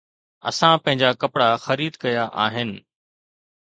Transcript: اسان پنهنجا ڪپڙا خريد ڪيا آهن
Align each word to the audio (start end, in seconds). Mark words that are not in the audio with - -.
اسان 0.49 0.75
پنهنجا 0.83 1.09
ڪپڙا 1.21 1.49
خريد 1.65 1.93
ڪيا 2.03 2.25
آهن 2.45 2.69